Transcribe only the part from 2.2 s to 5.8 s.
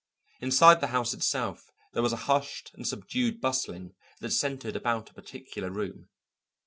hushed and subdued bustling that centred about a particular